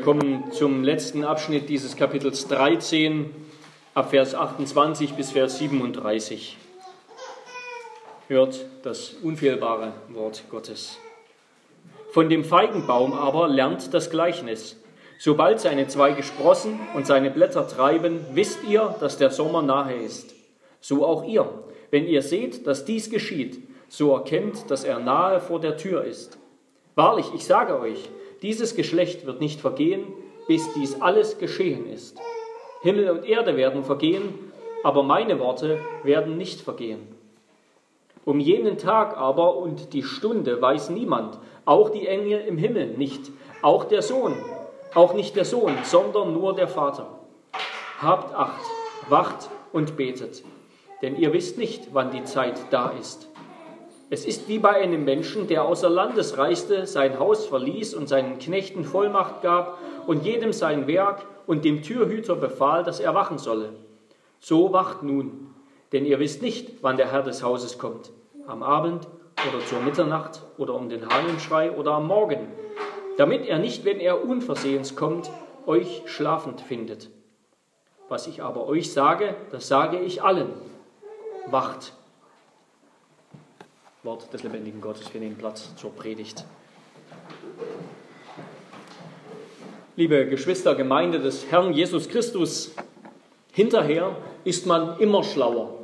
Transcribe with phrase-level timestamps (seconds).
[0.00, 3.34] Wir kommen zum letzten Abschnitt dieses Kapitels 13,
[3.92, 6.56] ab Vers 28 bis Vers 37.
[8.26, 10.96] Hört das unfehlbare Wort Gottes.
[12.12, 14.82] Von dem Feigenbaum aber lernt das Gleichnis.
[15.18, 20.34] Sobald seine Zweige sprossen und seine Blätter treiben, wisst ihr, dass der Sommer nahe ist.
[20.80, 21.46] So auch ihr.
[21.90, 26.38] Wenn ihr seht, dass dies geschieht, so erkennt, dass er nahe vor der Tür ist.
[26.94, 28.08] Wahrlich, ich sage euch,
[28.42, 30.04] dieses Geschlecht wird nicht vergehen,
[30.48, 32.18] bis dies alles geschehen ist.
[32.82, 34.50] Himmel und Erde werden vergehen,
[34.82, 37.06] aber meine Worte werden nicht vergehen.
[38.24, 43.30] Um jenen Tag aber und die Stunde weiß niemand, auch die Engel im Himmel nicht,
[43.62, 44.34] auch der Sohn,
[44.94, 47.18] auch nicht der Sohn, sondern nur der Vater.
[48.00, 48.64] Habt Acht,
[49.08, 50.42] wacht und betet,
[51.02, 53.29] denn ihr wisst nicht, wann die Zeit da ist.
[54.12, 58.40] Es ist wie bei einem Menschen, der außer Landes reiste, sein Haus verließ und seinen
[58.40, 63.72] Knechten Vollmacht gab und jedem sein Werk und dem Türhüter befahl, dass er wachen solle.
[64.40, 65.54] So wacht nun,
[65.92, 68.10] denn ihr wisst nicht, wann der Herr des Hauses kommt,
[68.48, 69.06] am Abend
[69.48, 72.48] oder zur Mitternacht oder um den Hahnenschrei oder am Morgen,
[73.16, 75.30] damit er nicht, wenn er unversehens kommt,
[75.66, 77.10] euch schlafend findet.
[78.08, 80.48] Was ich aber euch sage, das sage ich allen.
[81.46, 81.92] Wacht
[84.02, 85.12] Wort des lebendigen Gottes.
[85.12, 86.46] Wir nehmen Platz zur Predigt.
[89.94, 92.74] Liebe Geschwister, Gemeinde des Herrn Jesus Christus,
[93.52, 95.74] hinterher ist man immer schlauer.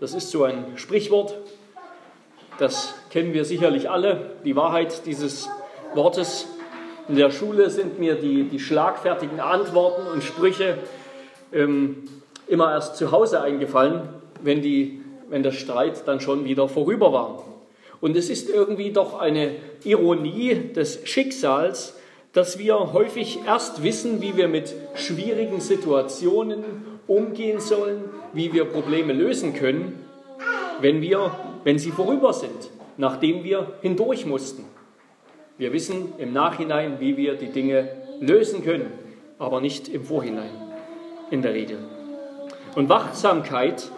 [0.00, 1.36] Das ist so ein Sprichwort,
[2.58, 4.30] das kennen wir sicherlich alle.
[4.46, 5.50] Die Wahrheit dieses
[5.94, 6.46] Wortes
[7.06, 10.78] in der Schule sind mir die, die schlagfertigen Antworten und Sprüche
[11.52, 12.08] ähm,
[12.46, 14.08] immer erst zu Hause eingefallen,
[14.40, 17.44] wenn, die, wenn der Streit dann schon wieder vorüber war.
[18.00, 21.94] Und es ist irgendwie doch eine Ironie des Schicksals,
[22.32, 26.64] dass wir häufig erst wissen, wie wir mit schwierigen Situationen
[27.06, 30.04] umgehen sollen, wie wir Probleme lösen können,
[30.80, 31.32] wenn, wir,
[31.64, 34.64] wenn sie vorüber sind, nachdem wir hindurch mussten.
[35.56, 37.88] Wir wissen im Nachhinein, wie wir die Dinge
[38.20, 38.92] lösen können,
[39.38, 40.50] aber nicht im Vorhinein,
[41.30, 41.78] in der Regel.
[42.76, 43.90] Und Wachsamkeit,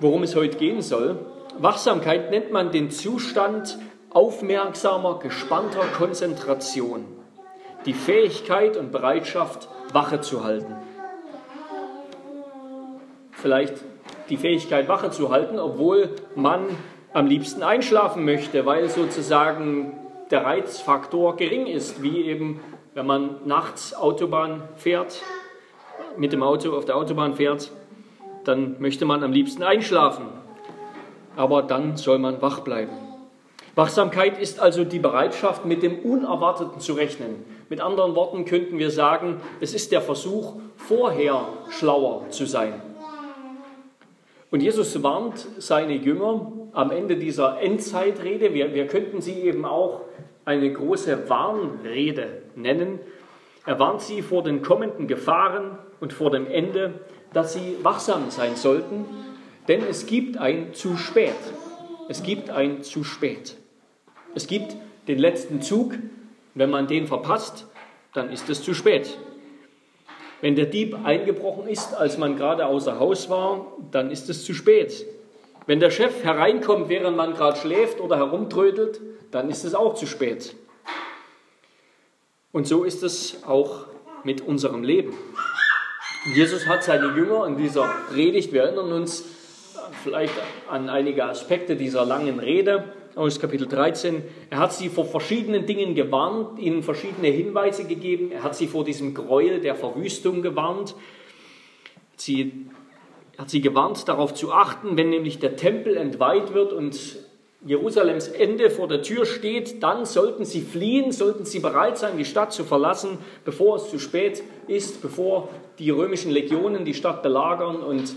[0.00, 1.18] worum es heute gehen soll,
[1.58, 3.78] Wachsamkeit nennt man den Zustand
[4.10, 7.04] aufmerksamer, gespannter Konzentration,
[7.86, 10.74] die Fähigkeit und Bereitschaft, Wache zu halten.
[13.32, 13.74] Vielleicht
[14.28, 16.66] die Fähigkeit, Wache zu halten, obwohl man
[17.12, 19.96] am liebsten einschlafen möchte, weil sozusagen
[20.30, 22.60] der Reizfaktor gering ist, wie eben
[22.94, 25.22] wenn man nachts Autobahn fährt,
[26.16, 27.70] mit dem Auto auf der Autobahn fährt,
[28.44, 30.39] dann möchte man am liebsten einschlafen
[31.36, 32.92] aber dann soll man wach bleiben.
[33.74, 37.44] Wachsamkeit ist also die Bereitschaft, mit dem Unerwarteten zu rechnen.
[37.68, 42.74] Mit anderen Worten könnten wir sagen, es ist der Versuch, vorher schlauer zu sein.
[44.50, 50.00] Und Jesus warnt seine Jünger am Ende dieser Endzeitrede, wir, wir könnten sie eben auch
[50.44, 52.98] eine große Warnrede nennen.
[53.66, 56.94] Er warnt sie vor den kommenden Gefahren und vor dem Ende,
[57.32, 59.04] dass sie wachsam sein sollten
[59.70, 61.36] denn es gibt ein zu spät.
[62.08, 63.56] Es gibt ein zu spät.
[64.34, 64.74] Es gibt
[65.06, 65.94] den letzten Zug.
[66.54, 67.66] Wenn man den verpasst,
[68.12, 69.16] dann ist es zu spät.
[70.40, 74.54] Wenn der Dieb eingebrochen ist, als man gerade außer Haus war, dann ist es zu
[74.54, 75.06] spät.
[75.66, 80.06] Wenn der Chef hereinkommt, während man gerade schläft oder herumtrödelt, dann ist es auch zu
[80.06, 80.56] spät.
[82.50, 83.86] Und so ist es auch
[84.24, 85.14] mit unserem Leben.
[86.34, 89.24] Jesus hat seine Jünger in dieser Predigt, wir erinnern uns,
[90.02, 90.34] vielleicht
[90.68, 94.22] an einige Aspekte dieser langen Rede aus Kapitel 13.
[94.50, 98.32] Er hat sie vor verschiedenen Dingen gewarnt, ihnen verschiedene Hinweise gegeben.
[98.32, 100.94] Er hat sie vor diesem Gräuel der Verwüstung gewarnt.
[102.16, 102.66] Sie,
[103.38, 107.18] hat sie gewarnt, darauf zu achten, wenn nämlich der Tempel entweiht wird und
[107.64, 112.24] Jerusalems Ende vor der Tür steht, dann sollten sie fliehen, sollten sie bereit sein, die
[112.24, 117.82] Stadt zu verlassen, bevor es zu spät ist, bevor die römischen Legionen die Stadt belagern
[117.82, 118.16] und,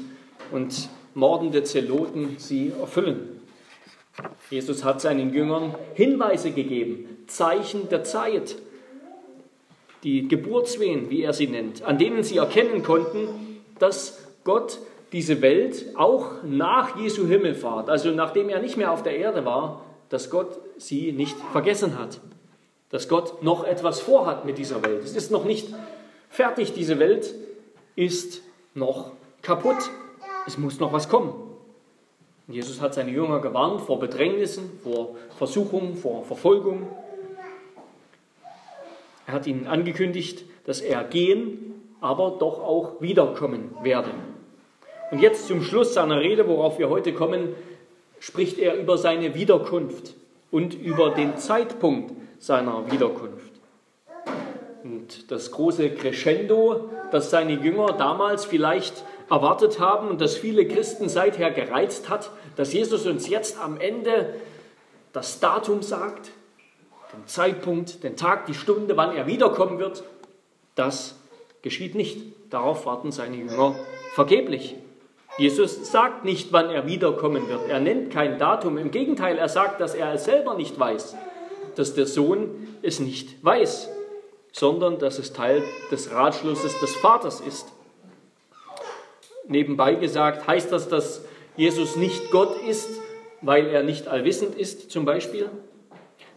[0.54, 3.42] und mordende Zeloten sie erfüllen.
[4.50, 8.56] Jesus hat seinen Jüngern Hinweise gegeben, Zeichen der Zeit,
[10.04, 14.80] die Geburtswehen, wie er sie nennt, an denen sie erkennen konnten, dass Gott
[15.14, 19.86] diese Welt auch nach Jesu Himmelfahrt, also nachdem er nicht mehr auf der Erde war,
[20.10, 22.20] dass Gott sie nicht vergessen hat,
[22.90, 25.04] dass Gott noch etwas vorhat mit dieser Welt.
[25.04, 25.68] Es ist noch nicht
[26.30, 27.34] fertig, diese Welt
[27.96, 28.42] ist
[28.76, 29.12] noch
[29.42, 29.90] kaputt
[30.46, 31.34] es muss noch was kommen.
[32.48, 36.88] Jesus hat seine Jünger gewarnt vor Bedrängnissen, vor Versuchungen, vor Verfolgung.
[39.26, 44.10] Er hat ihnen angekündigt, dass er gehen, aber doch auch wiederkommen werde.
[45.12, 47.56] Und jetzt zum Schluss seiner Rede, worauf wir heute kommen,
[48.20, 50.16] spricht er über seine Wiederkunft
[50.52, 53.54] und über den Zeitpunkt seiner Wiederkunft.
[54.84, 61.10] Und das große Crescendo, das seine Jünger damals vielleicht erwartet haben und das viele Christen
[61.10, 64.36] seither gereizt hat, dass Jesus uns jetzt am Ende
[65.12, 66.30] das Datum sagt,
[67.14, 70.04] den Zeitpunkt, den Tag, die Stunde, wann er wiederkommen wird,
[70.76, 71.16] das
[71.64, 72.22] geschieht nicht.
[72.52, 73.76] Darauf warten seine Jünger
[74.14, 74.76] vergeblich.
[75.40, 77.68] Jesus sagt nicht, wann er wiederkommen wird.
[77.70, 78.78] Er nennt kein Datum.
[78.78, 81.16] Im Gegenteil, er sagt, dass er es selber nicht weiß,
[81.76, 83.90] dass der Sohn es nicht weiß,
[84.52, 87.66] sondern dass es Teil des Ratschlusses des Vaters ist.
[89.48, 91.26] Nebenbei gesagt, heißt das, dass
[91.56, 92.90] Jesus nicht Gott ist,
[93.42, 95.50] weil er nicht allwissend ist, zum Beispiel?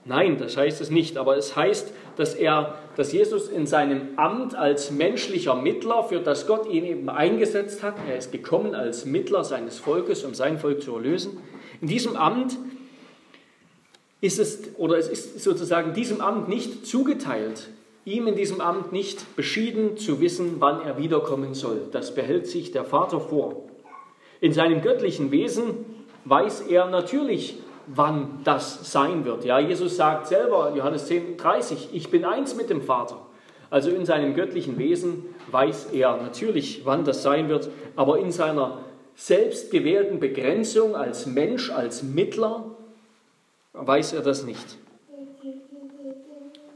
[0.04, 4.54] Nein, das heißt es nicht, aber es heißt, dass er, dass Jesus in seinem Amt
[4.54, 9.42] als menschlicher Mittler, für das Gott ihn eben eingesetzt hat, er ist gekommen als Mittler
[9.42, 11.38] seines Volkes, um sein Volk zu erlösen.
[11.80, 12.56] In diesem Amt
[14.20, 17.68] ist es, oder es ist sozusagen diesem Amt nicht zugeteilt,
[18.06, 21.82] ihm in diesem Amt nicht beschieden zu wissen, wann er wiederkommen soll.
[21.90, 23.64] Das behält sich der Vater vor.
[24.40, 25.84] In seinem göttlichen Wesen
[26.24, 27.58] weiß er natürlich,
[27.88, 29.44] wann das sein wird.
[29.44, 33.26] Ja, Jesus sagt selber, Johannes 10, 30, ich bin eins mit dem Vater.
[33.70, 38.82] Also in seinem göttlichen Wesen weiß er natürlich, wann das sein wird, aber in seiner
[39.16, 42.76] selbstgewählten Begrenzung als Mensch, als Mittler,
[43.72, 44.78] weiß er das nicht.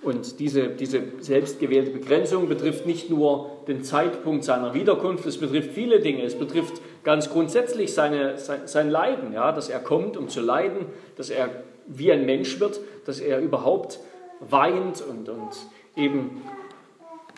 [0.02, 6.00] Und diese, diese selbstgewählte Begrenzung betrifft nicht nur den Zeitpunkt seiner Wiederkunft, es betrifft viele
[6.00, 6.22] Dinge.
[6.22, 10.86] Es betrifft ganz grundsätzlich seine, sein, sein Leiden, ja, dass er kommt, um zu leiden,
[11.16, 11.50] dass er
[11.86, 14.00] wie ein Mensch wird, dass er überhaupt
[14.40, 15.50] weint und, und
[15.96, 16.42] eben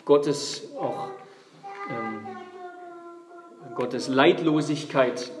[0.05, 1.09] Gottes auch
[1.89, 2.27] ähm,
[3.75, 5.31] Gottes Leidlosigkeit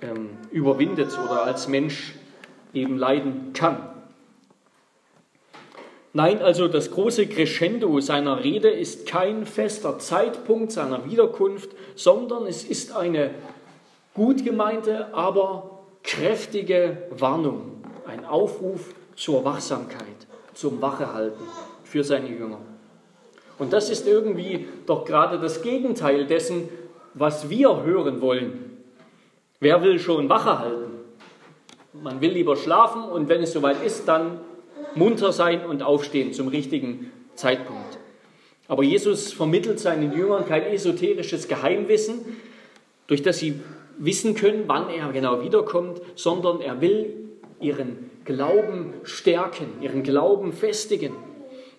[0.00, 2.14] ähm, überwindet oder als Mensch
[2.72, 3.91] eben leiden kann.
[6.14, 12.64] Nein, also das große Crescendo seiner Rede ist kein fester Zeitpunkt seiner Wiederkunft, sondern es
[12.64, 13.30] ist eine
[14.14, 21.44] gut gemeinte, aber kräftige Warnung, ein Aufruf zur Wachsamkeit, zum Wachehalten
[21.82, 22.58] für seine Jünger.
[23.58, 26.68] Und das ist irgendwie doch gerade das Gegenteil dessen,
[27.14, 28.76] was wir hören wollen.
[29.60, 30.90] Wer will schon Wache halten?
[31.92, 34.40] Man will lieber schlafen und wenn es soweit ist, dann
[34.94, 37.98] munter sein und aufstehen zum richtigen Zeitpunkt.
[38.68, 42.20] Aber Jesus vermittelt seinen Jüngern kein esoterisches Geheimwissen,
[43.06, 43.60] durch das sie
[43.98, 47.14] wissen können, wann er genau wiederkommt, sondern er will
[47.60, 51.14] ihren Glauben stärken, ihren Glauben festigen,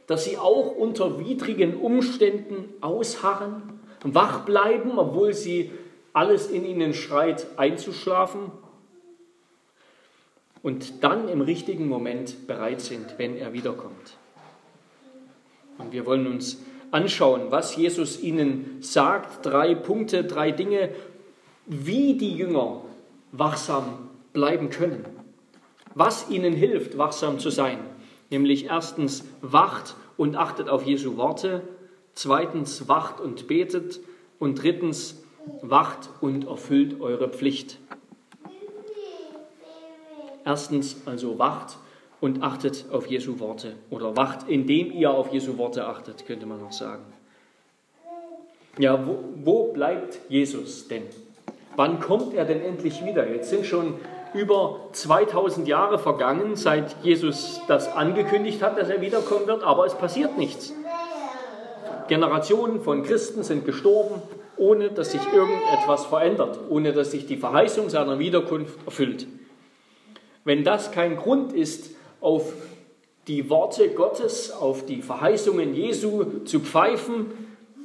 [0.07, 5.71] dass sie auch unter widrigen Umständen ausharren, wach bleiben, obwohl sie
[6.11, 8.51] alles in ihnen schreit, einzuschlafen
[10.63, 14.17] und dann im richtigen Moment bereit sind, wenn er wiederkommt.
[15.77, 19.45] Und wir wollen uns anschauen, was Jesus ihnen sagt.
[19.45, 20.89] Drei Punkte, drei Dinge,
[21.65, 22.81] wie die Jünger
[23.31, 25.05] wachsam bleiben können.
[25.95, 27.79] Was ihnen hilft, wachsam zu sein.
[28.29, 31.61] Nämlich erstens, wacht und achtet auf Jesu Worte.
[32.13, 33.99] Zweitens, wacht und betet.
[34.39, 35.21] Und drittens,
[35.61, 37.79] wacht und erfüllt eure Pflicht.
[40.45, 41.77] Erstens also wacht
[42.21, 43.73] und achtet auf Jesu Worte.
[43.89, 47.03] Oder wacht, indem ihr auf Jesu Worte achtet, könnte man noch sagen.
[48.77, 51.03] Ja, wo, wo bleibt Jesus denn?
[51.75, 53.27] Wann kommt er denn endlich wieder?
[53.27, 53.95] Jetzt sind schon
[54.33, 59.93] über 2000 Jahre vergangen, seit Jesus das angekündigt hat, dass er wiederkommen wird, aber es
[59.93, 60.73] passiert nichts.
[62.07, 64.21] Generationen von Christen sind gestorben,
[64.57, 69.27] ohne dass sich irgendetwas verändert, ohne dass sich die Verheißung seiner Wiederkunft erfüllt.
[70.43, 72.53] Wenn das kein Grund ist, auf
[73.27, 77.27] die Worte Gottes, auf die Verheißungen Jesu zu pfeifen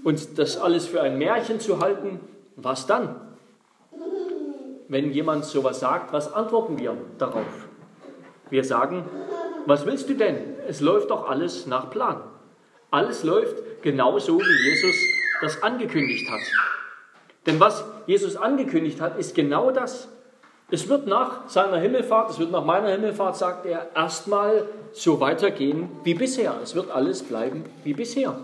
[0.05, 2.21] und das alles für ein Märchen zu halten,
[2.57, 3.21] was dann?
[4.88, 7.69] Wenn jemand sowas sagt, was antworten wir darauf?
[8.50, 9.05] Wir sagen,
[9.67, 10.37] was willst du denn?
[10.67, 12.23] Es läuft doch alles nach Plan.
[12.91, 14.97] Alles läuft genauso, wie Jesus
[15.43, 16.41] das angekündigt hat.
[17.47, 20.09] Denn was Jesus angekündigt hat, ist genau das.
[20.71, 25.89] Es wird nach seiner Himmelfahrt, es wird nach meiner Himmelfahrt, sagt er, erstmal so weitergehen
[26.05, 26.55] wie bisher.
[26.63, 28.39] Es wird alles bleiben wie bisher.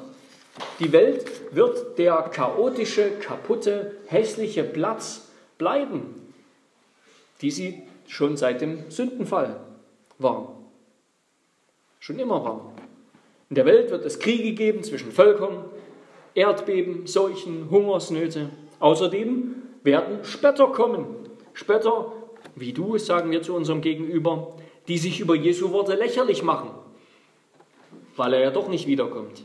[0.78, 5.28] Die Welt wird der chaotische, kaputte, hässliche Platz
[5.58, 6.32] bleiben,
[7.42, 9.60] die sie schon seit dem Sündenfall
[10.18, 10.54] war.
[12.00, 12.72] Schon immer war.
[13.50, 15.64] In der Welt wird es Kriege geben zwischen Völkern,
[16.34, 18.48] Erdbeben, Seuchen, Hungersnöte.
[18.80, 21.06] Außerdem werden Spötter kommen.
[21.54, 22.12] Spötter,
[22.54, 24.54] wie du, sagen wir zu unserem Gegenüber,
[24.88, 26.70] die sich über Jesu Worte lächerlich machen,
[28.16, 29.44] weil er ja doch nicht wiederkommt.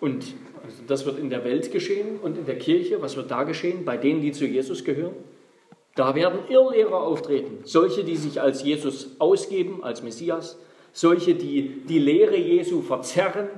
[0.00, 0.24] Und
[0.64, 3.84] also das wird in der Welt geschehen und in der Kirche, was wird da geschehen?
[3.84, 5.14] Bei denen, die zu Jesus gehören?
[5.94, 10.58] Da werden Irrlehrer auftreten, solche, die sich als Jesus ausgeben, als Messias,
[10.92, 13.48] solche, die die Lehre Jesu verzerren,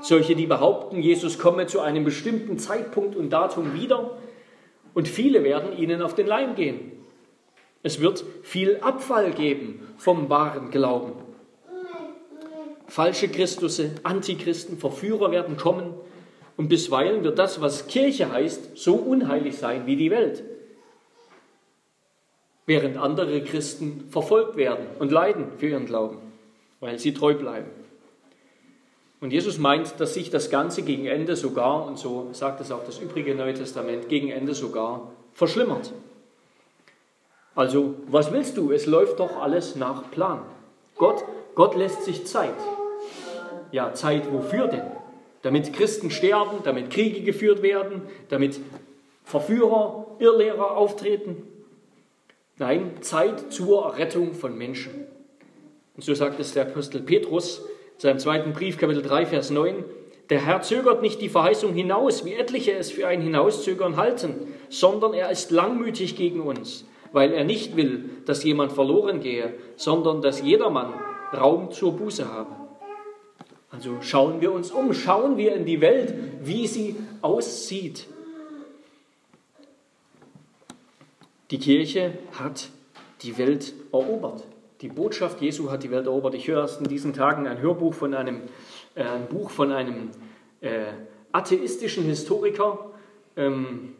[0.00, 4.18] solche, die behaupten, Jesus komme zu einem bestimmten Zeitpunkt und Datum wieder.
[4.94, 6.92] Und viele werden ihnen auf den Leim gehen.
[7.82, 11.12] Es wird viel Abfall geben vom wahren Glauben.
[12.86, 15.94] Falsche Christusse, Antichristen, Verführer werden kommen.
[16.56, 20.44] Und bisweilen wird das, was Kirche heißt, so unheilig sein wie die Welt.
[22.66, 26.18] Während andere Christen verfolgt werden und leiden für ihren Glauben,
[26.80, 27.70] weil sie treu bleiben.
[29.22, 32.84] Und Jesus meint, dass sich das Ganze gegen Ende sogar, und so sagt es auch
[32.84, 35.92] das übrige Neue Testament, gegen Ende sogar verschlimmert.
[37.54, 38.72] Also, was willst du?
[38.72, 40.42] Es läuft doch alles nach Plan.
[40.96, 41.22] Gott,
[41.54, 42.56] Gott lässt sich Zeit.
[43.70, 44.90] Ja, Zeit wofür denn?
[45.42, 48.58] Damit Christen sterben, damit Kriege geführt werden, damit
[49.22, 51.46] Verführer, Irrlehrer auftreten.
[52.58, 55.06] Nein, Zeit zur Rettung von Menschen.
[55.94, 57.62] Und so sagt es der Apostel Petrus,
[57.98, 59.84] seinem zweiten Brief, Kapitel 3, Vers 9,
[60.30, 65.14] der Herr zögert nicht die Verheißung hinaus, wie etliche es für ein Hinauszögern halten, sondern
[65.14, 70.40] er ist langmütig gegen uns, weil er nicht will, dass jemand verloren gehe, sondern dass
[70.40, 70.94] jedermann
[71.34, 72.50] Raum zur Buße habe.
[73.70, 78.06] Also schauen wir uns um, schauen wir in die Welt, wie sie aussieht.
[81.50, 82.68] Die Kirche hat
[83.22, 84.44] die Welt erobert.
[84.82, 86.34] Die Botschaft Jesu hat die Welt erobert.
[86.34, 88.42] Ich höre erst in diesen Tagen ein Hörbuch von einem,
[88.96, 90.10] äh, ein Buch von einem
[90.60, 90.86] äh,
[91.30, 92.90] atheistischen Historiker.
[93.36, 93.94] Ähm,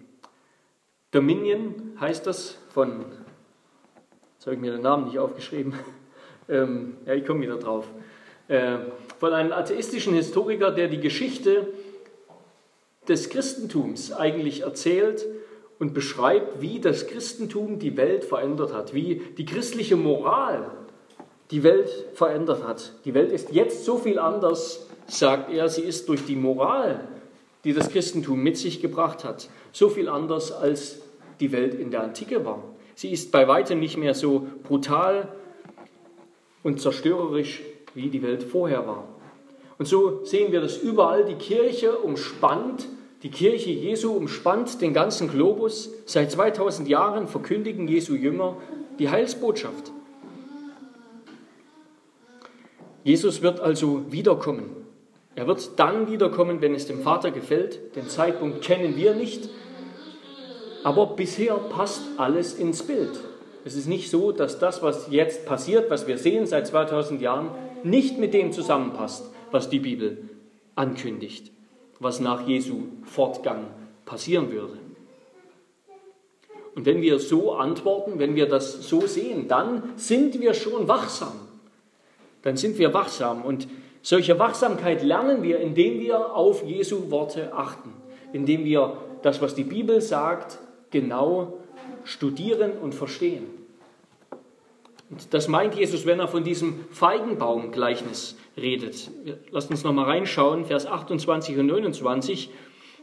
[1.12, 3.05] Dominion heißt das, von,
[4.35, 5.75] jetzt habe ich mir den Namen nicht aufgeschrieben,
[6.49, 7.87] ähm, ja, ich komme wieder drauf,
[8.49, 8.79] äh,
[9.21, 11.69] von einem atheistischen Historiker, der die Geschichte
[13.07, 15.25] des Christentums eigentlich erzählt
[15.83, 20.71] und beschreibt, wie das Christentum die Welt verändert hat, wie die christliche Moral
[21.51, 22.93] die Welt verändert hat.
[23.05, 27.01] Die Welt ist jetzt so viel anders, sagt er, sie ist durch die Moral,
[27.65, 31.01] die das Christentum mit sich gebracht hat, so viel anders, als
[31.41, 32.62] die Welt in der Antike war.
[32.95, 35.27] Sie ist bei weitem nicht mehr so brutal
[36.62, 37.61] und zerstörerisch,
[37.95, 39.09] wie die Welt vorher war.
[39.79, 42.87] Und so sehen wir, dass überall die Kirche umspannt
[43.23, 45.91] die Kirche Jesu umspannt den ganzen Globus.
[46.07, 48.57] Seit 2000 Jahren verkündigen Jesu Jünger
[48.99, 49.93] die Heilsbotschaft.
[53.05, 54.71] Jesus wird also wiederkommen.
[55.35, 57.97] Er wird dann wiederkommen, wenn es dem Vater gefällt.
[57.97, 59.49] Den Zeitpunkt kennen wir nicht.
[60.85, 63.21] Aber bisher passt alles ins Bild.
[63.64, 67.50] Es ist nicht so, dass das, was jetzt passiert, was wir sehen seit 2000 Jahren,
[67.85, 70.29] nicht mit dem zusammenpasst, was die Bibel
[70.75, 71.52] ankündigt
[72.03, 73.67] was nach Jesu Fortgang
[74.05, 74.79] passieren würde.
[76.75, 81.33] Und wenn wir so antworten, wenn wir das so sehen, dann sind wir schon wachsam.
[82.43, 83.43] Dann sind wir wachsam.
[83.43, 83.69] Und
[84.01, 87.93] solche Wachsamkeit lernen wir, indem wir auf Jesu Worte achten,
[88.33, 90.59] indem wir das, was die Bibel sagt,
[90.91, 91.59] genau
[92.05, 93.62] studieren und verstehen.
[95.12, 99.11] Und das meint Jesus, wenn er von diesem Feigenbaum-Gleichnis redet.
[99.50, 102.49] Lasst uns noch mal reinschauen, Vers 28 und 29.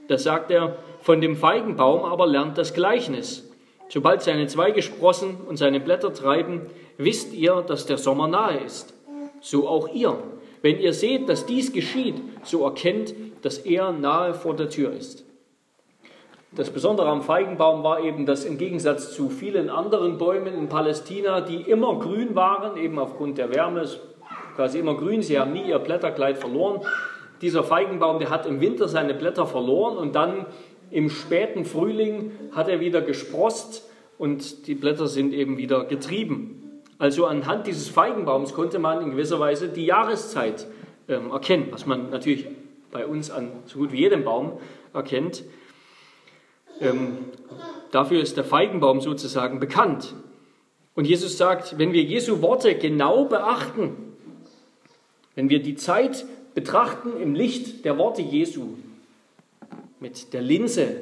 [0.08, 3.48] Da sagt er, von dem Feigenbaum aber lernt das Gleichnis.
[3.90, 6.62] Sobald seine Zweige sprossen und seine Blätter treiben,
[6.98, 8.92] wisst ihr, dass der Sommer nahe ist.
[9.40, 10.18] So auch ihr.
[10.64, 13.14] Wenn ihr seht, dass dies geschieht, so erkennt,
[13.44, 15.26] dass er nahe vor der Tür ist.
[16.52, 21.42] Das Besondere am Feigenbaum war eben, dass im Gegensatz zu vielen anderen Bäumen in Palästina,
[21.42, 23.88] die immer grün waren, eben aufgrund der Wärme,
[24.56, 26.82] quasi immer grün, sie haben nie ihr Blätterkleid verloren.
[27.42, 30.48] Dieser Feigenbaum, der hat im Winter seine Blätter verloren und dann
[30.90, 33.88] im späten Frühling hat er wieder gesprost
[34.18, 36.82] und die Blätter sind eben wieder getrieben.
[36.98, 40.66] Also anhand dieses Feigenbaums konnte man in gewisser Weise die Jahreszeit
[41.08, 42.48] ähm, erkennen, was man natürlich
[42.92, 44.54] bei uns an so gut wie jedem Baum
[44.94, 45.44] erkennt.
[46.82, 47.18] Ähm,
[47.92, 50.14] dafür ist der Feigenbaum sozusagen bekannt.
[50.96, 54.14] Und Jesus sagt, wenn wir Jesu Worte genau beachten,
[55.36, 58.74] wenn wir die Zeit betrachten im Licht der Worte Jesu,
[60.00, 60.98] mit der Linse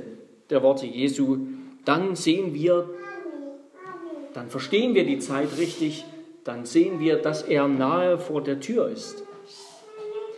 [0.50, 1.40] der Worte Jesu,
[1.86, 2.90] dann sehen wir,
[4.34, 6.06] dann verstehen wir die Zeit richtig,
[6.44, 9.24] dann sehen wir, dass er nahe vor der Tür ist.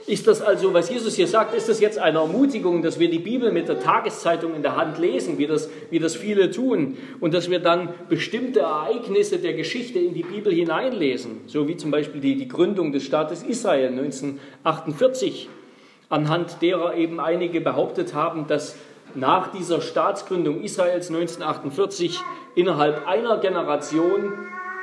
[0.09, 3.19] Ist das also, was Jesus hier sagt, ist das jetzt eine Ermutigung, dass wir die
[3.19, 7.35] Bibel mit der Tageszeitung in der Hand lesen, wie das, wie das viele tun, und
[7.35, 12.21] dass wir dann bestimmte Ereignisse der Geschichte in die Bibel hineinlesen, so wie zum Beispiel
[12.21, 15.47] die, die Gründung des Staates Israel 1948,
[16.09, 18.77] anhand derer eben einige behauptet haben, dass
[19.13, 22.19] nach dieser Staatsgründung Israels 1948
[22.55, 24.33] innerhalb einer Generation,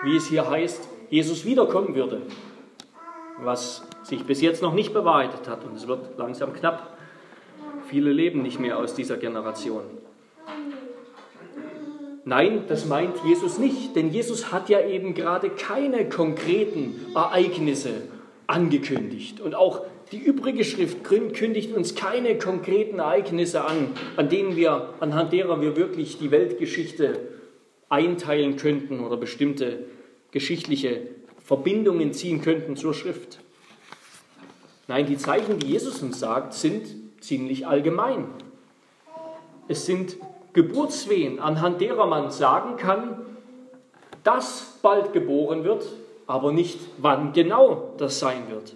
[0.04, 2.22] wie es hier heißt, Jesus wiederkommen würde.
[3.40, 5.64] Was sich bis jetzt noch nicht bewahrheitet hat.
[5.64, 6.96] Und es wird langsam knapp.
[7.88, 9.82] Viele leben nicht mehr aus dieser Generation.
[12.24, 18.02] Nein, das meint Jesus nicht, denn Jesus hat ja eben gerade keine konkreten Ereignisse
[18.48, 19.40] angekündigt.
[19.40, 25.32] Und auch die übrige Schrift kündigt uns keine konkreten Ereignisse an, an denen wir, anhand
[25.32, 27.20] derer wir wirklich die Weltgeschichte
[27.88, 29.84] einteilen könnten oder bestimmte
[30.32, 31.02] geschichtliche
[31.46, 33.38] Verbindungen ziehen könnten zur Schrift.
[34.88, 36.88] Nein, die Zeichen, die Jesus uns sagt, sind
[37.20, 38.26] ziemlich allgemein.
[39.68, 40.16] Es sind
[40.54, 43.24] Geburtswehen, anhand derer man sagen kann,
[44.24, 45.86] dass bald geboren wird,
[46.26, 48.74] aber nicht wann genau das sein wird.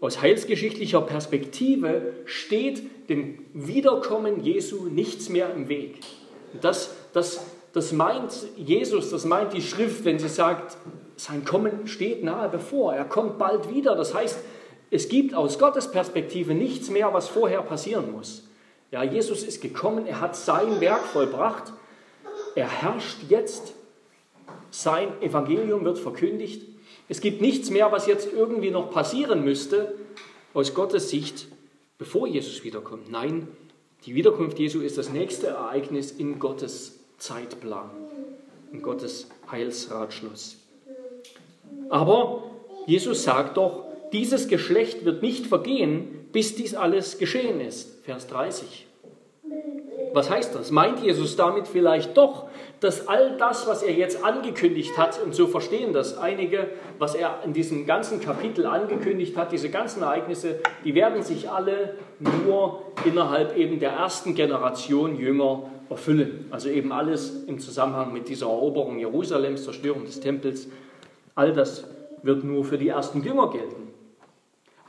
[0.00, 6.00] Aus heilsgeschichtlicher Perspektive steht dem Wiederkommen Jesu nichts mehr im Weg.
[6.60, 10.76] Das, das, das meint Jesus, das meint die Schrift, wenn sie sagt,
[11.16, 13.94] sein Kommen steht nahe bevor, er kommt bald wieder.
[13.94, 14.38] Das heißt,
[14.90, 18.44] es gibt aus Gottes Perspektive nichts mehr, was vorher passieren muss.
[18.90, 21.72] Ja, Jesus ist gekommen, er hat sein Werk vollbracht,
[22.56, 23.74] er herrscht jetzt,
[24.72, 26.66] sein Evangelium wird verkündigt.
[27.08, 29.94] Es gibt nichts mehr, was jetzt irgendwie noch passieren müsste
[30.54, 31.48] aus Gottes Sicht,
[31.98, 33.10] bevor Jesus wiederkommt.
[33.10, 33.48] Nein,
[34.06, 37.90] die Wiederkunft Jesu ist das nächste Ereignis in Gottes Zeitplan,
[38.72, 40.56] in Gottes Heilsratschluss.
[41.88, 42.42] Aber
[42.86, 48.02] Jesus sagt doch, dieses Geschlecht wird nicht vergehen, bis dies alles geschehen ist.
[48.04, 48.86] Vers 30.
[50.12, 50.70] Was heißt das?
[50.70, 52.46] Meint Jesus damit vielleicht doch,
[52.80, 57.40] dass all das, was er jetzt angekündigt hat, und so verstehen das einige, was er
[57.44, 63.56] in diesem ganzen Kapitel angekündigt hat, diese ganzen Ereignisse, die werden sich alle nur innerhalb
[63.56, 66.46] eben der ersten Generation Jünger erfüllen.
[66.50, 70.68] Also eben alles im Zusammenhang mit dieser Eroberung Jerusalems, Zerstörung des Tempels.
[71.34, 71.84] All das
[72.22, 73.90] wird nur für die ersten Jünger gelten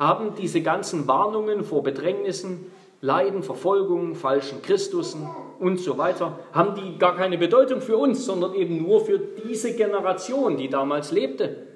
[0.02, 2.65] haben diese ganzen Warnungen vor Bedrängnissen,
[3.02, 5.28] Leiden, Verfolgungen, falschen Christusen
[5.60, 9.76] und so weiter, haben die gar keine Bedeutung für uns, sondern eben nur für diese
[9.76, 11.68] Generation, die damals lebte.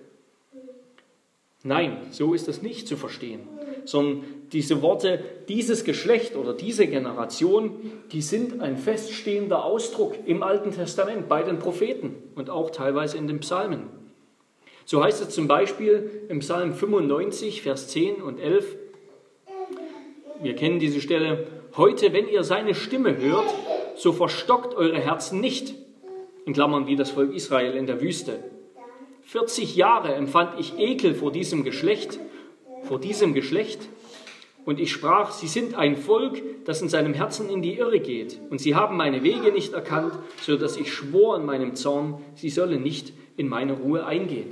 [1.63, 3.41] Nein, so ist das nicht zu verstehen,
[3.85, 7.71] sondern diese Worte, dieses Geschlecht oder diese Generation,
[8.11, 13.27] die sind ein feststehender Ausdruck im Alten Testament bei den Propheten und auch teilweise in
[13.27, 13.89] den Psalmen.
[14.85, 18.77] So heißt es zum Beispiel im Psalm 95, Vers 10 und 11.
[20.41, 21.47] Wir kennen diese Stelle.
[21.77, 23.53] Heute, wenn ihr seine Stimme hört,
[23.95, 25.75] so verstockt eure Herzen nicht.
[26.45, 28.43] In Klammern wie das Volk Israel in der Wüste.
[29.23, 32.19] 40 Jahre empfand ich Ekel vor diesem Geschlecht,
[32.83, 33.79] vor diesem Geschlecht.
[34.65, 38.39] Und ich sprach, sie sind ein Volk, das in seinem Herzen in die Irre geht.
[38.49, 42.49] Und sie haben meine Wege nicht erkannt, so dass ich schwor in meinem Zorn, sie
[42.49, 44.49] sollen nicht in meine Ruhe eingehen.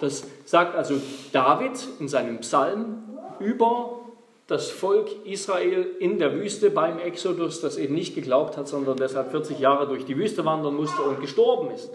[0.00, 0.94] Das sagt also
[1.32, 3.02] David in seinem Psalm
[3.38, 4.01] über
[4.46, 9.30] das Volk Israel in der Wüste beim Exodus, das eben nicht geglaubt hat, sondern deshalb
[9.30, 11.90] 40 Jahre durch die Wüste wandern musste und gestorben ist.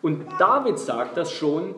[0.00, 1.74] Und David sagt das schon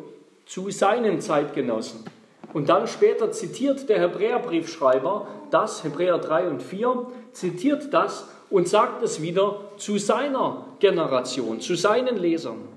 [0.47, 2.05] zu seinen Zeitgenossen.
[2.53, 9.03] Und dann später zitiert der Hebräerbriefschreiber das, Hebräer 3 und 4, zitiert das und sagt
[9.03, 12.69] es wieder zu seiner Generation, zu seinen Lesern.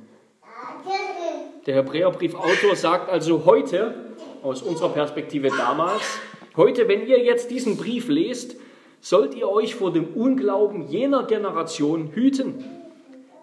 [1.68, 3.94] Der Hebräerbriefautor sagt also heute,
[4.42, 6.20] aus unserer Perspektive damals,
[6.58, 8.58] heute, wenn ihr jetzt diesen Brief lest,
[9.00, 12.66] sollt ihr euch vor dem Unglauben jener Generation hüten,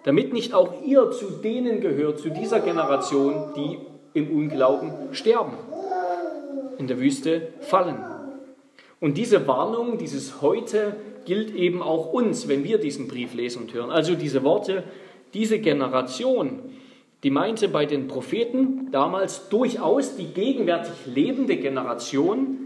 [0.03, 3.79] damit nicht auch ihr zu denen gehört, zu dieser Generation, die
[4.13, 5.55] im Unglauben sterben,
[6.79, 7.99] in der Wüste fallen.
[9.01, 13.75] Und diese Warnung, dieses heute, gilt eben auch uns, wenn wir diesen Brief lesen und
[13.75, 13.91] hören.
[13.91, 14.85] Also diese Worte,
[15.33, 16.61] diese Generation,
[17.23, 22.64] die meinte bei den Propheten damals durchaus die gegenwärtig lebende Generation,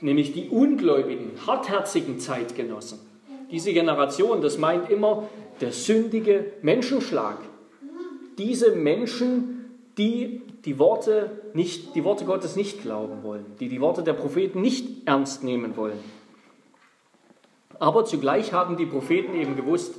[0.00, 2.98] nämlich die ungläubigen, hartherzigen Zeitgenossen.
[3.50, 5.28] Diese Generation, das meint immer
[5.60, 7.38] der sündige Menschenschlag.
[8.38, 14.02] Diese Menschen, die die Worte, nicht, die Worte Gottes nicht glauben wollen, die die Worte
[14.02, 15.98] der Propheten nicht ernst nehmen wollen.
[17.78, 19.94] Aber zugleich haben die Propheten eben gewusst,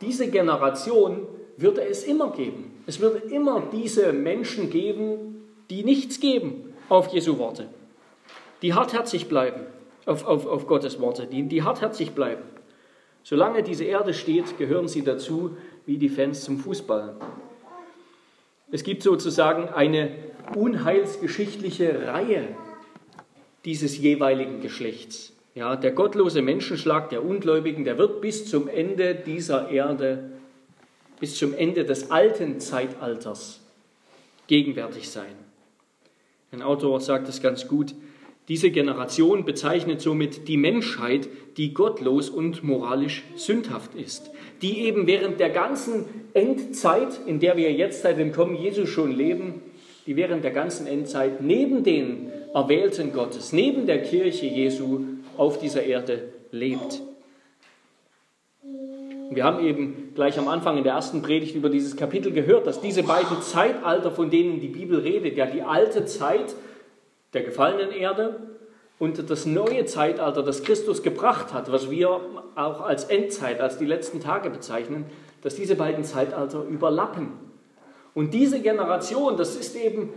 [0.00, 1.26] diese Generation
[1.58, 2.82] würde es immer geben.
[2.86, 7.68] Es würde immer diese Menschen geben, die nichts geben auf Jesu Worte.
[8.62, 9.62] Die hartherzig bleiben
[10.06, 12.42] auf, auf, auf Gottes Worte, die, die hartherzig bleiben.
[13.22, 17.16] Solange diese Erde steht, gehören sie dazu wie die Fans zum Fußball.
[18.72, 20.10] Es gibt sozusagen eine
[20.54, 22.48] unheilsgeschichtliche Reihe
[23.64, 25.32] dieses jeweiligen Geschlechts.
[25.54, 30.30] Ja, der gottlose Menschenschlag der Ungläubigen, der wird bis zum Ende dieser Erde,
[31.18, 33.60] bis zum Ende des alten Zeitalters
[34.46, 35.34] gegenwärtig sein.
[36.52, 37.94] Ein Autor sagt es ganz gut.
[38.50, 45.38] Diese Generation bezeichnet somit die Menschheit, die gottlos und moralisch sündhaft ist, die eben während
[45.38, 49.62] der ganzen Endzeit, in der wir jetzt seit dem Kommen Jesu schon leben,
[50.04, 55.02] die während der ganzen Endzeit neben den Erwählten Gottes, neben der Kirche Jesu
[55.36, 57.02] auf dieser Erde lebt.
[59.30, 62.80] Wir haben eben gleich am Anfang in der ersten Predigt über dieses Kapitel gehört, dass
[62.80, 66.52] diese beiden Zeitalter, von denen die Bibel redet, ja die alte Zeit
[67.32, 68.40] der gefallenen Erde
[68.98, 72.20] und das neue Zeitalter, das Christus gebracht hat, was wir
[72.54, 75.06] auch als Endzeit, als die letzten Tage bezeichnen,
[75.42, 77.32] dass diese beiden Zeitalter überlappen.
[78.14, 80.12] Und diese Generation, das ist eben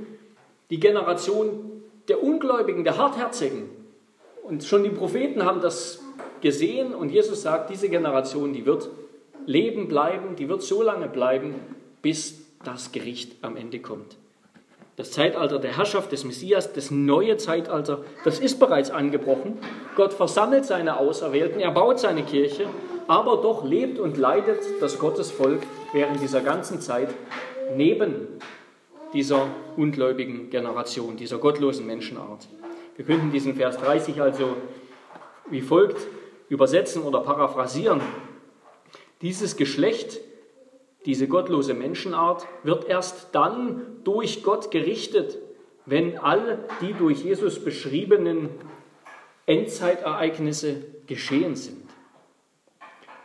[0.69, 3.69] die Generation der Ungläubigen, der Hartherzigen.
[4.43, 6.01] Und schon die Propheten haben das
[6.41, 8.89] gesehen und Jesus sagt, diese Generation, die wird
[9.45, 11.55] leben bleiben, die wird so lange bleiben,
[12.01, 14.17] bis das Gericht am Ende kommt.
[14.95, 19.57] Das Zeitalter der Herrschaft des Messias, das neue Zeitalter, das ist bereits angebrochen.
[19.95, 22.67] Gott versammelt seine Auserwählten, er baut seine Kirche,
[23.07, 25.61] aber doch lebt und leidet das Gottesvolk
[25.93, 27.09] während dieser ganzen Zeit
[27.75, 28.27] neben
[29.13, 32.47] dieser ungläubigen Generation, dieser gottlosen Menschenart.
[32.95, 34.55] Wir könnten diesen Vers 30 also
[35.49, 36.07] wie folgt
[36.49, 38.01] übersetzen oder paraphrasieren.
[39.21, 40.19] Dieses Geschlecht,
[41.05, 45.37] diese gottlose Menschenart, wird erst dann durch Gott gerichtet,
[45.85, 48.49] wenn all die durch Jesus beschriebenen
[49.45, 51.83] Endzeitereignisse geschehen sind.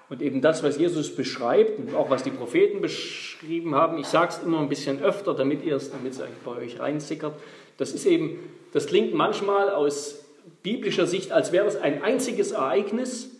[0.09, 4.33] Und eben das, was Jesus beschreibt und auch was die Propheten beschrieben haben, ich sage
[4.33, 6.15] es immer ein bisschen öfter, damit ihr es, damit
[6.45, 7.35] bei euch reinsickert,
[7.77, 8.39] das ist eben,
[8.73, 10.25] das klingt manchmal aus
[10.63, 13.38] biblischer Sicht, als wäre es ein einziges Ereignis,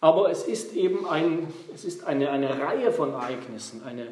[0.00, 4.08] aber es ist eben ein, es ist eine, eine Reihe von Ereignissen, eine,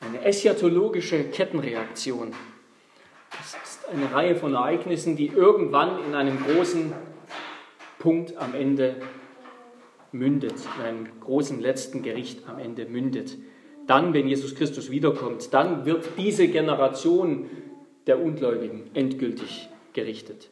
[0.00, 2.32] eine eschatologische Kettenreaktion.
[3.40, 6.92] Es ist eine Reihe von Ereignissen, die irgendwann in einem großen
[7.98, 8.96] Punkt am Ende
[10.10, 13.38] mündet, in einem großen letzten Gericht am Ende mündet.
[13.86, 17.48] Dann, wenn Jesus Christus wiederkommt, dann wird diese Generation
[18.06, 20.50] der Ungläubigen endgültig gerichtet.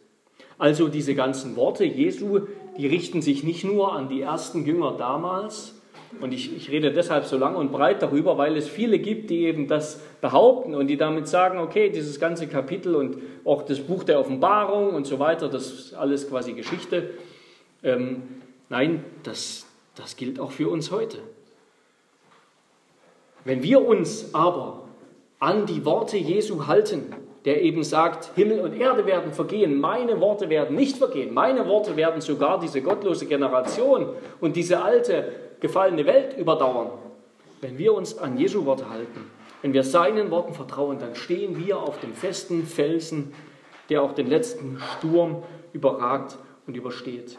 [0.59, 2.40] Also diese ganzen Worte Jesu,
[2.76, 5.74] die richten sich nicht nur an die ersten Jünger damals,
[6.20, 9.44] und ich, ich, rede deshalb so lang und breit darüber, weil es viele gibt, die
[9.44, 14.02] eben das behaupten und die damit sagen, okay, dieses ganze Kapitel und auch das Buch
[14.02, 17.11] der Offenbarung und so weiter, das ist alles quasi Geschichte.
[17.85, 18.22] Ähm,
[18.70, 21.18] Nein, das, das gilt auch für uns heute.
[23.44, 24.85] Wenn wir uns aber
[25.40, 30.50] an die Worte Jesu halten, der eben sagt, Himmel und Erde werden vergehen, meine Worte
[30.50, 34.09] werden nicht vergehen, meine Worte werden sogar diese gottlose Generation
[34.40, 36.90] und diese alte gefallene Welt überdauern.
[37.61, 39.31] Wenn wir uns an Jesu Worte halten,
[39.62, 43.33] wenn wir seinen Worten vertrauen, dann stehen wir auf dem festen Felsen,
[43.88, 47.37] der auch den letzten Sturm überragt und übersteht.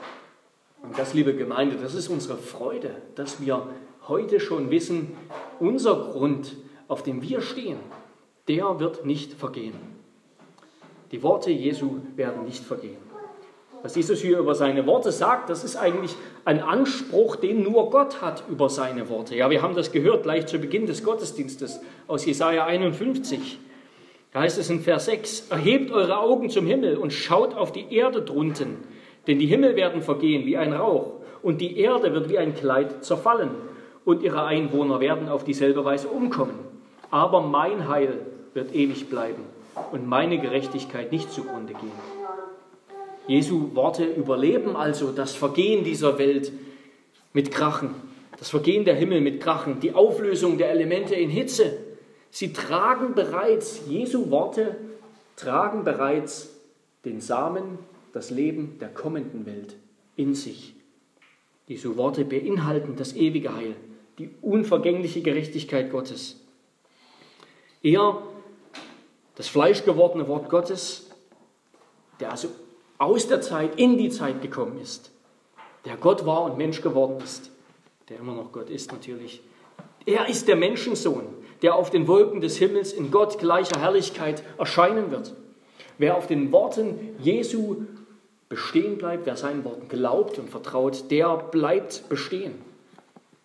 [0.84, 3.68] Und das, liebe Gemeinde, das ist unsere Freude, dass wir
[4.08, 5.16] heute schon wissen,
[5.60, 7.78] unser Grund, auf dem wir stehen,
[8.52, 9.74] der wird nicht vergehen.
[11.12, 12.98] Die Worte Jesu werden nicht vergehen.
[13.82, 18.22] Was Jesus hier über seine Worte sagt, das ist eigentlich ein Anspruch, den nur Gott
[18.22, 19.36] hat über seine Worte.
[19.36, 23.58] Ja, wir haben das gehört gleich zu Beginn des Gottesdienstes aus Jesaja 51.
[24.34, 27.92] Da heißt es in Vers 6: Erhebt eure Augen zum Himmel und schaut auf die
[27.92, 28.78] Erde drunten
[29.28, 33.04] denn die Himmel werden vergehen wie ein Rauch und die Erde wird wie ein Kleid
[33.04, 33.52] zerfallen
[34.04, 36.60] und ihre Einwohner werden auf dieselbe Weise umkommen.
[37.12, 38.20] Aber mein Heil
[38.54, 39.44] wird ewig bleiben
[39.92, 41.92] und meine Gerechtigkeit nicht zugrunde gehen.
[43.28, 46.52] Jesu Worte überleben also das Vergehen dieser Welt
[47.34, 47.94] mit Krachen,
[48.38, 51.78] das Vergehen der Himmel mit Krachen, die Auflösung der Elemente in Hitze.
[52.30, 54.76] Sie tragen bereits, Jesu Worte
[55.36, 56.50] tragen bereits
[57.06, 57.80] den Samen
[58.14, 59.76] das Leben der kommenden Welt
[60.16, 60.74] in sich.
[61.68, 63.76] Diese Worte beinhalten das ewige Heil,
[64.18, 66.40] die unvergängliche Gerechtigkeit Gottes.
[67.82, 68.22] Er,
[69.36, 71.10] das fleischgewordene Wort Gottes,
[72.20, 72.50] der also
[72.98, 75.12] aus der Zeit in die Zeit gekommen ist,
[75.86, 77.50] der Gott war und Mensch geworden ist,
[78.10, 79.41] der immer noch Gott ist natürlich.
[80.06, 81.26] Er ist der Menschensohn,
[81.62, 85.34] der auf den Wolken des Himmels in Gott gleicher Herrlichkeit erscheinen wird.
[85.98, 87.84] Wer auf den Worten Jesu
[88.50, 92.62] bestehen bleibt, wer seinen Worten glaubt und vertraut, der bleibt bestehen.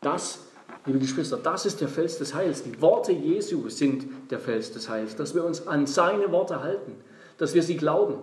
[0.01, 0.46] Das,
[0.87, 2.63] liebe Geschwister, das ist der Fels des Heils.
[2.63, 6.97] Die Worte Jesu sind der Fels des Heils, dass wir uns an seine Worte halten,
[7.39, 8.19] dass wir sie glauben.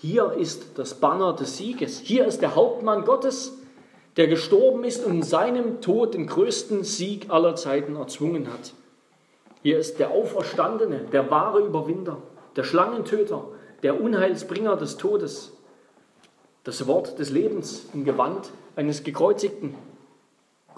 [0.00, 1.98] Hier ist das Banner des Sieges.
[1.98, 3.58] Hier ist der Hauptmann Gottes,
[4.16, 8.72] der gestorben ist und in seinem Tod den größten Sieg aller Zeiten erzwungen hat.
[9.62, 12.18] Hier ist der Auferstandene, der wahre Überwinder,
[12.56, 13.44] der Schlangentöter,
[13.82, 15.52] der Unheilsbringer des Todes
[16.68, 19.74] das Wort des Lebens im Gewand eines Gekreuzigten.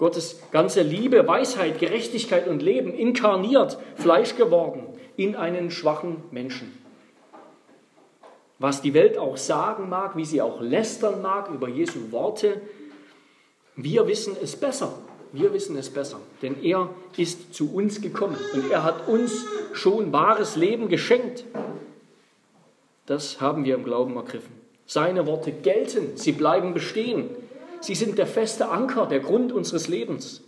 [0.01, 4.81] Gottes ganze Liebe, Weisheit, Gerechtigkeit und Leben inkarniert, Fleisch geworden
[5.15, 6.75] in einen schwachen Menschen.
[8.57, 12.61] Was die Welt auch sagen mag, wie sie auch lästern mag über Jesu Worte,
[13.75, 14.91] wir wissen es besser.
[15.33, 20.11] Wir wissen es besser, denn er ist zu uns gekommen und er hat uns schon
[20.11, 21.45] wahres Leben geschenkt.
[23.05, 24.51] Das haben wir im Glauben ergriffen.
[24.87, 27.29] Seine Worte gelten, sie bleiben bestehen.
[27.81, 30.43] Sie sind der feste Anker, der Grund unseres Lebens.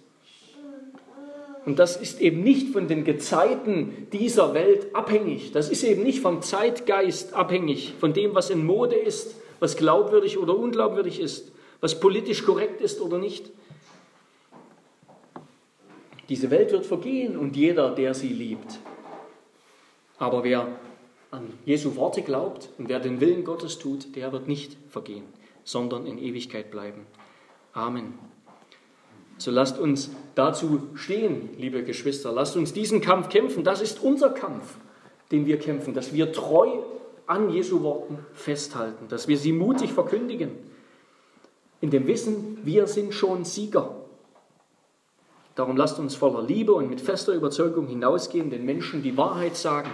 [1.66, 5.52] Und das ist eben nicht von den Gezeiten dieser Welt abhängig.
[5.52, 10.38] Das ist eben nicht vom Zeitgeist abhängig, von dem, was in Mode ist, was glaubwürdig
[10.38, 13.50] oder unglaubwürdig ist, was politisch korrekt ist oder nicht.
[16.30, 18.80] Diese Welt wird vergehen und jeder, der sie liebt.
[20.18, 20.68] Aber wer
[21.32, 25.24] an Jesu Worte glaubt und wer den Willen Gottes tut, der wird nicht vergehen,
[25.64, 27.06] sondern in Ewigkeit bleiben.
[27.74, 28.14] Amen.
[29.38, 32.32] So lasst uns dazu stehen, liebe Geschwister.
[32.32, 33.64] Lasst uns diesen Kampf kämpfen.
[33.64, 34.76] Das ist unser Kampf,
[35.32, 36.70] den wir kämpfen, dass wir treu
[37.26, 40.52] an Jesu Worten festhalten, dass wir sie mutig verkündigen,
[41.82, 43.96] in dem Wissen, wir sind schon Sieger.
[45.56, 49.92] Darum lasst uns voller Liebe und mit fester Überzeugung hinausgehen, den Menschen die Wahrheit sagen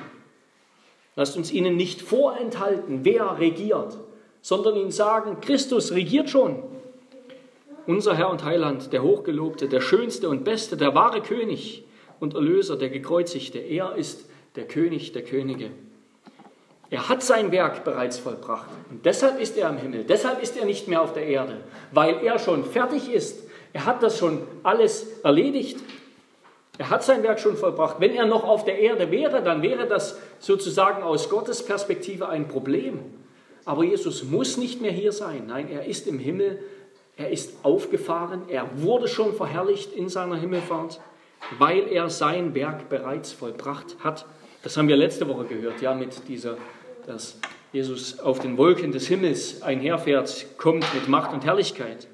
[1.19, 3.97] Lasst uns ihnen nicht vorenthalten, wer regiert,
[4.41, 6.63] sondern ihnen sagen, Christus regiert schon.
[7.87, 11.85] Unser Herr und Heiland, der Hochgelobte, der Schönste und Beste, der wahre König
[12.19, 15.71] und Erlöser, der Gekreuzigte, er ist der König der Könige.
[16.89, 20.65] Er hat sein Werk bereits vollbracht und deshalb ist er im Himmel, deshalb ist er
[20.65, 21.57] nicht mehr auf der Erde,
[21.91, 23.43] weil er schon fertig ist.
[23.73, 25.77] Er hat das schon alles erledigt
[26.79, 27.97] er hat sein Werk schon vollbracht.
[27.99, 32.47] Wenn er noch auf der Erde wäre, dann wäre das sozusagen aus Gottes Perspektive ein
[32.47, 33.01] Problem.
[33.65, 35.43] Aber Jesus muss nicht mehr hier sein.
[35.47, 36.63] Nein, er ist im Himmel.
[37.19, 38.43] Er ist aufgefahren.
[38.47, 41.01] Er wurde schon verherrlicht in seiner Himmelfahrt,
[41.57, 44.25] weil er sein Werk bereits vollbracht hat.
[44.63, 46.57] Das haben wir letzte Woche gehört, ja, mit dieser,
[47.05, 47.37] dass
[47.73, 52.07] Jesus auf den Wolken des Himmels einherfährt, kommt mit Macht und Herrlichkeit.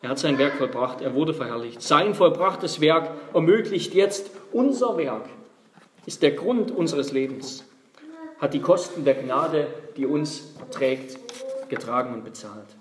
[0.00, 1.82] Er hat sein Werk vollbracht, er wurde verherrlicht.
[1.82, 5.28] Sein vollbrachtes Werk ermöglicht jetzt unser Werk,
[6.06, 7.64] ist der Grund unseres Lebens,
[8.40, 9.66] hat die Kosten der Gnade,
[9.98, 11.18] die uns trägt,
[11.68, 12.77] getragen und bezahlt.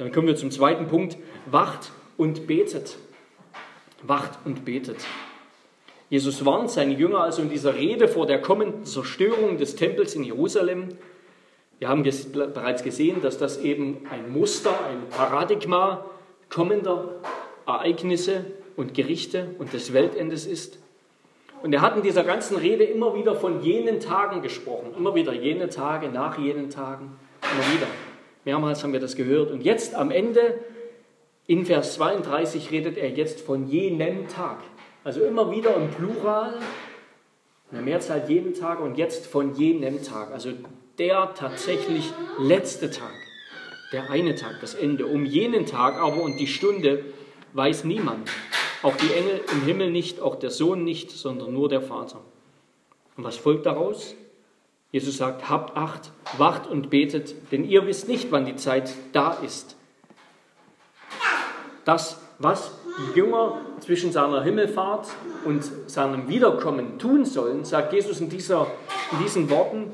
[0.00, 2.96] Dann kommen wir zum zweiten Punkt, wacht und betet.
[4.02, 4.96] Wacht und betet.
[6.08, 10.24] Jesus warnt seine Jünger also in dieser Rede vor der kommenden Zerstörung des Tempels in
[10.24, 10.88] Jerusalem.
[11.80, 16.06] Wir haben bereits gesehen, dass das eben ein Muster, ein Paradigma
[16.48, 17.16] kommender
[17.66, 20.78] Ereignisse und Gerichte und des Weltendes ist.
[21.62, 25.34] Und er hat in dieser ganzen Rede immer wieder von jenen Tagen gesprochen, immer wieder
[25.34, 27.86] jene Tage, nach jenen Tagen, immer wieder.
[28.44, 29.50] Mehrmals haben wir das gehört.
[29.50, 30.58] Und jetzt am Ende,
[31.46, 34.58] in Vers 32, redet er jetzt von jenem Tag.
[35.04, 36.54] Also immer wieder im Plural,
[37.70, 40.30] in der Mehrzahl jeden Tag und jetzt von jenem Tag.
[40.32, 40.50] Also
[40.98, 43.12] der tatsächlich letzte Tag
[43.92, 45.06] der eine Tag, das Ende.
[45.06, 47.04] Um jenen Tag aber und die Stunde
[47.52, 48.30] weiß niemand.
[48.82, 52.20] Auch die Engel im Himmel nicht, auch der Sohn nicht, sondern nur der Vater.
[53.16, 54.14] Und was folgt daraus?
[54.92, 59.34] Jesus sagt, habt Acht, wacht und betet, denn ihr wisst nicht, wann die Zeit da
[59.44, 59.76] ist.
[61.84, 65.08] Das, was die Jünger zwischen seiner Himmelfahrt
[65.44, 68.66] und seinem Wiederkommen tun sollen, sagt Jesus in, dieser,
[69.12, 69.92] in diesen Worten,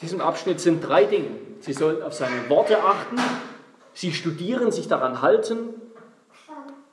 [0.00, 1.30] diesem Abschnitt sind drei Dinge.
[1.60, 3.16] Sie sollen auf seine Worte achten,
[3.92, 5.68] sie studieren, sich daran halten,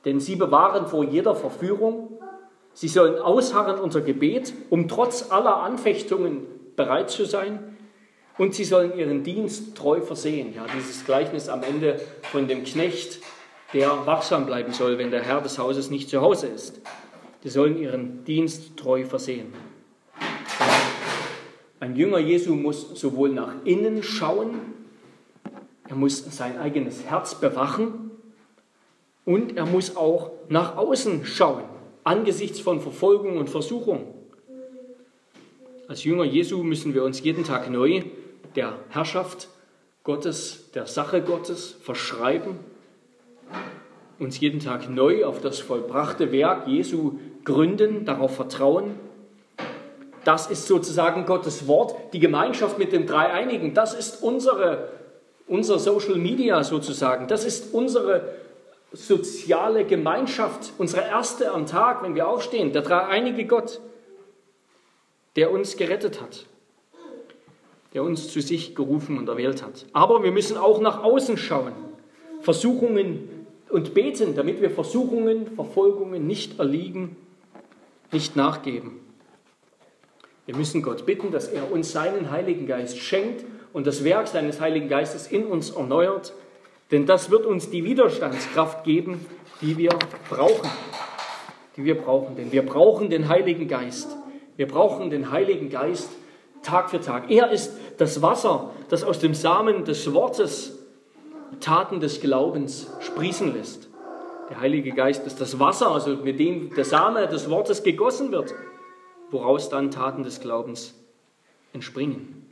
[0.04, 2.18] denn sie bewahren vor jeder Verführung.
[2.74, 7.76] Sie sollen ausharren unter Gebet, um trotz aller Anfechtungen bereit zu sein.
[8.38, 10.54] Und sie sollen ihren Dienst treu versehen.
[10.54, 13.20] Ja, dieses Gleichnis am Ende von dem Knecht,
[13.74, 16.80] der wachsam bleiben soll, wenn der Herr des Hauses nicht zu Hause ist.
[17.42, 19.52] Sie sollen ihren Dienst treu versehen.
[21.80, 24.54] Ein Jünger Jesu muss sowohl nach innen schauen,
[25.88, 28.12] er muss sein eigenes Herz bewachen
[29.24, 31.64] und er muss auch nach außen schauen,
[32.04, 34.14] angesichts von Verfolgung und Versuchung.
[35.92, 38.00] Als Jünger Jesu müssen wir uns jeden Tag neu
[38.56, 39.48] der Herrschaft
[40.04, 42.58] Gottes, der Sache Gottes verschreiben,
[44.18, 48.94] uns jeden Tag neu auf das vollbrachte Werk Jesu gründen, darauf vertrauen.
[50.24, 53.74] Das ist sozusagen Gottes Wort, die Gemeinschaft mit dem Dreieinigen.
[53.74, 54.88] Das ist unsere,
[55.46, 57.28] unser Social Media sozusagen.
[57.28, 58.32] Das ist unsere
[58.92, 62.72] soziale Gemeinschaft, unsere erste am Tag, wenn wir aufstehen.
[62.72, 63.78] Der dreieinige Gott,
[65.36, 66.46] der uns gerettet hat,
[67.94, 69.86] der uns zu sich gerufen und erwählt hat.
[69.92, 71.72] Aber wir müssen auch nach außen schauen.
[72.40, 77.16] Versuchungen und beten, damit wir Versuchungen, Verfolgungen nicht erliegen,
[78.10, 79.00] nicht nachgeben.
[80.44, 84.60] Wir müssen Gott bitten, dass er uns seinen Heiligen Geist schenkt und das Werk seines
[84.60, 86.32] Heiligen Geistes in uns erneuert,
[86.90, 89.24] denn das wird uns die Widerstandskraft geben,
[89.62, 89.90] die wir
[90.28, 90.68] brauchen.
[91.76, 94.14] Die wir brauchen, denn wir brauchen den Heiligen Geist.
[94.56, 96.10] Wir brauchen den Heiligen Geist
[96.62, 97.30] Tag für Tag.
[97.30, 100.78] Er ist das Wasser, das aus dem Samen des Wortes
[101.60, 103.88] Taten des Glaubens sprießen lässt.
[104.50, 108.54] Der Heilige Geist ist das Wasser, also mit dem der Same des Wortes gegossen wird,
[109.30, 110.94] woraus dann Taten des Glaubens
[111.72, 112.46] entspringen.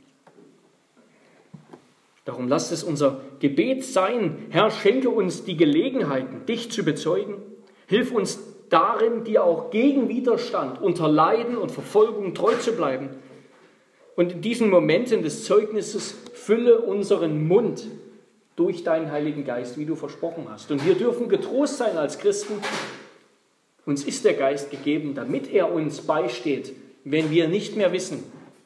[2.25, 7.35] Darum lasst es unser Gebet sein, Herr, schenke uns die Gelegenheiten, dich zu bezeugen.
[7.87, 8.39] Hilf uns
[8.71, 13.09] darin, dir auch gegen Widerstand, unter Leiden und Verfolgung treu zu bleiben.
[14.15, 17.87] Und in diesen Momenten des Zeugnisses fülle unseren Mund
[18.55, 20.71] durch deinen Heiligen Geist, wie du versprochen hast.
[20.71, 22.53] Und wir dürfen getrost sein als Christen.
[23.85, 28.23] Uns ist der Geist gegeben, damit er uns beisteht, wenn wir nicht mehr wissen,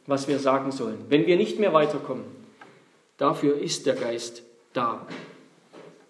[0.07, 2.25] was wir sagen sollen, wenn wir nicht mehr weiterkommen.
[3.17, 5.07] Dafür ist der Geist da.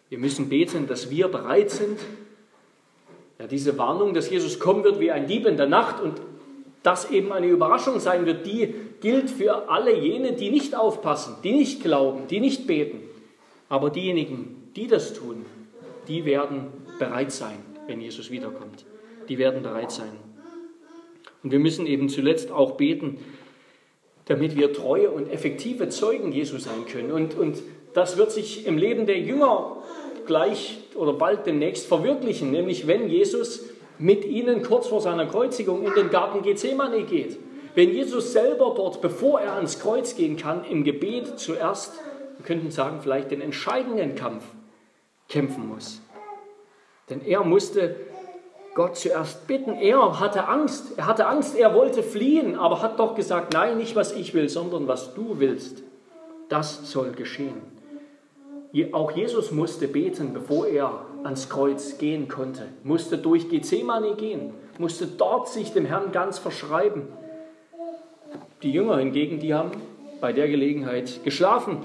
[0.09, 1.99] Wir müssen beten, dass wir bereit sind.
[3.39, 6.21] Ja, diese Warnung, dass Jesus kommen wird wie ein Dieb in der Nacht und
[6.83, 11.53] das eben eine Überraschung sein wird, die gilt für alle jene, die nicht aufpassen, die
[11.53, 13.01] nicht glauben, die nicht beten.
[13.69, 15.45] Aber diejenigen, die das tun,
[16.07, 16.67] die werden
[16.99, 18.85] bereit sein, wenn Jesus wiederkommt.
[19.27, 20.11] Die werden bereit sein.
[21.43, 23.17] Und wir müssen eben zuletzt auch beten,
[24.25, 27.11] damit wir treue und effektive Zeugen Jesu sein können.
[27.11, 27.61] Und, und
[27.93, 29.77] das wird sich im Leben der Jünger
[30.27, 33.65] gleich oder bald demnächst verwirklichen, nämlich wenn Jesus
[33.97, 37.37] mit ihnen kurz vor seiner Kreuzigung in den Garten Gethsemane geht.
[37.75, 41.93] Wenn Jesus selber dort, bevor er ans Kreuz gehen kann, im Gebet zuerst
[42.37, 44.43] wir könnten sagen, vielleicht den entscheidenden Kampf
[45.29, 46.01] kämpfen muss.
[47.09, 47.95] Denn er musste
[48.73, 49.73] Gott zuerst bitten.
[49.75, 50.97] Er hatte Angst.
[50.97, 54.49] Er hatte Angst, er wollte fliehen, aber hat doch gesagt, nein, nicht was ich will,
[54.49, 55.83] sondern was du willst.
[56.49, 57.61] Das soll geschehen.
[58.91, 62.67] Auch Jesus musste beten, bevor er ans Kreuz gehen konnte.
[62.83, 67.03] Musste durch Gethsemane gehen, musste dort sich dem Herrn ganz verschreiben.
[68.63, 69.71] Die Jünger hingegen, die haben
[70.19, 71.77] bei der Gelegenheit geschlafen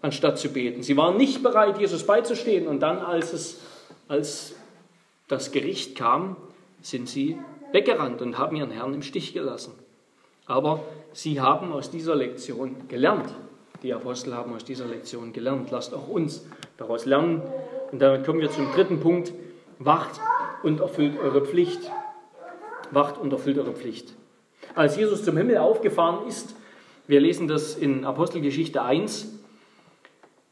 [0.00, 0.82] anstatt zu beten.
[0.82, 2.66] Sie waren nicht bereit, Jesus beizustehen.
[2.66, 3.60] Und dann, als, es,
[4.06, 4.54] als
[5.26, 6.36] das Gericht kam,
[6.80, 7.38] sind sie
[7.72, 9.72] weggerannt und haben ihren Herrn im Stich gelassen.
[10.46, 10.82] Aber
[11.12, 13.34] sie haben aus dieser Lektion gelernt.
[13.82, 15.70] Die Apostel haben aus dieser Lektion gelernt.
[15.70, 17.42] Lasst auch uns daraus lernen.
[17.92, 19.32] Und damit kommen wir zum dritten Punkt.
[19.78, 20.20] Wacht
[20.62, 21.80] und erfüllt eure Pflicht.
[22.90, 24.14] Wacht und erfüllt eure Pflicht.
[24.74, 26.54] Als Jesus zum Himmel aufgefahren ist,
[27.06, 29.38] wir lesen das in Apostelgeschichte 1,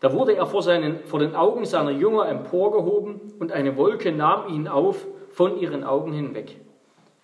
[0.00, 4.52] da wurde er vor, seinen, vor den Augen seiner Jünger emporgehoben und eine Wolke nahm
[4.52, 6.56] ihn auf von ihren Augen hinweg.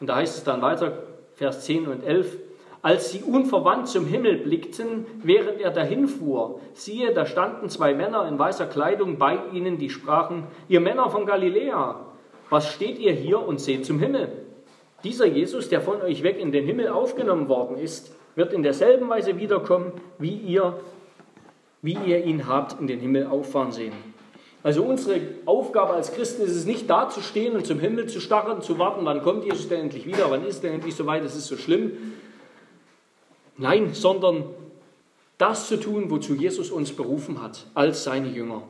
[0.00, 1.02] Und da heißt es dann weiter,
[1.34, 2.36] Vers 10 und 11,
[2.82, 8.38] als sie unverwandt zum Himmel blickten, während er dahinfuhr, siehe, da standen zwei Männer in
[8.38, 12.06] weißer Kleidung bei ihnen, die sprachen, ihr Männer von Galiläa,
[12.50, 14.28] was steht ihr hier und seht zum Himmel?
[15.04, 19.08] Dieser Jesus, der von euch weg in den Himmel aufgenommen worden ist, wird in derselben
[19.08, 20.74] Weise wiederkommen, wie ihr
[21.82, 23.92] wie ihr ihn habt in den Himmel auffahren sehen.
[24.62, 28.20] Also unsere Aufgabe als Christen ist es nicht da zu stehen und zum Himmel zu
[28.20, 31.24] starren, zu warten, wann kommt Jesus denn endlich wieder, wann ist denn endlich so weit,
[31.24, 32.14] es ist so schlimm.
[33.56, 34.44] Nein, sondern
[35.38, 38.62] das zu tun, wozu Jesus uns berufen hat, als seine Jünger.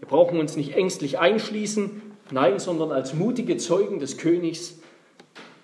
[0.00, 4.78] Wir brauchen uns nicht ängstlich einschließen, nein, sondern als mutige Zeugen des Königs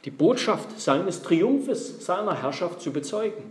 [0.05, 3.43] die Botschaft seines Triumphes, seiner Herrschaft zu bezeugen.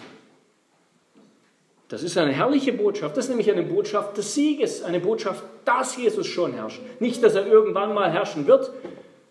[1.90, 3.16] Das ist eine herrliche Botschaft.
[3.16, 6.82] Das ist nämlich eine Botschaft des Sieges, eine Botschaft, dass Jesus schon herrscht.
[7.00, 8.72] Nicht, dass er irgendwann mal herrschen wird,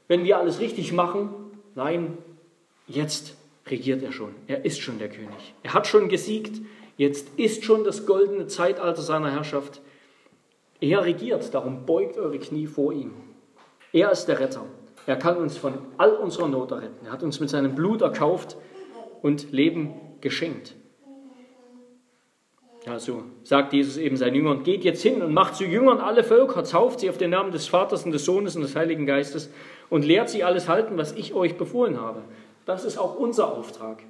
[0.08, 1.30] wenn wir alles richtig machen.
[1.74, 2.16] Nein,
[2.86, 3.34] jetzt
[3.68, 4.34] regiert er schon.
[4.46, 5.54] Er ist schon der König.
[5.62, 6.60] Er hat schon gesiegt.
[6.96, 9.80] Jetzt ist schon das goldene Zeitalter seiner Herrschaft.
[10.80, 13.12] Er regiert, darum beugt eure Knie vor ihm.
[13.92, 14.64] Er ist der Retter.
[15.06, 17.06] Er kann uns von all unserer Not retten.
[17.06, 18.56] Er hat uns mit seinem Blut erkauft
[19.22, 20.74] und Leben geschenkt.
[22.84, 26.22] Ja, so sagt Jesus eben seinen Jüngern, geht jetzt hin und macht zu Jüngern alle
[26.22, 29.50] Völker, tauft sie auf den Namen des Vaters und des Sohnes und des Heiligen Geistes
[29.90, 32.22] und lehrt sie alles halten, was ich euch befohlen habe.
[32.66, 34.02] Das ist auch unser Auftrag.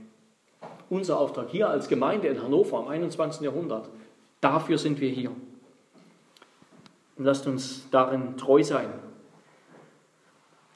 [0.88, 3.42] Unser Auftrag hier als Gemeinde in Hannover im 21.
[3.42, 3.88] Jahrhundert.
[4.40, 5.30] Dafür sind wir hier.
[7.16, 8.88] Und lasst uns darin treu sein,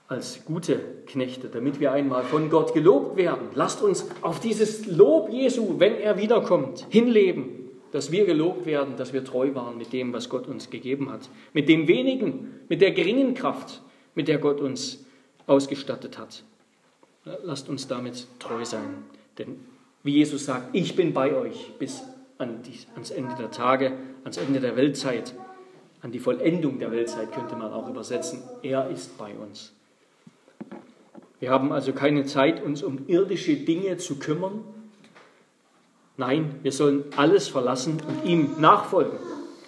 [0.09, 3.49] als gute Knechte, damit wir einmal von Gott gelobt werden.
[3.55, 9.13] Lasst uns auf dieses Lob Jesu, wenn er wiederkommt, hinleben, dass wir gelobt werden, dass
[9.13, 12.91] wir treu waren mit dem, was Gott uns gegeben hat, mit dem wenigen, mit der
[12.91, 13.83] geringen Kraft,
[14.15, 15.05] mit der Gott uns
[15.47, 16.43] ausgestattet hat.
[17.43, 19.05] Lasst uns damit treu sein,
[19.39, 19.61] denn
[20.03, 22.03] wie Jesus sagt, ich bin bei euch bis
[22.39, 23.93] an die, ans Ende der Tage,
[24.25, 25.35] ans Ende der Weltzeit,
[26.03, 28.43] an die Vollendung der Weltzeit könnte man auch übersetzen.
[28.63, 29.75] Er ist bei uns.
[31.39, 34.65] Wir haben also keine Zeit, uns um irdische Dinge zu kümmern.
[36.17, 39.19] Nein, wir sollen alles verlassen und ihm nachfolgen.